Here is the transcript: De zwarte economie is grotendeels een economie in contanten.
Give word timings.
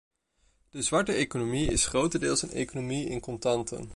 De 0.69 0.81
zwarte 0.81 1.11
economie 1.13 1.67
is 1.71 1.85
grotendeels 1.85 2.41
een 2.41 2.51
economie 2.51 3.05
in 3.09 3.19
contanten. 3.19 3.89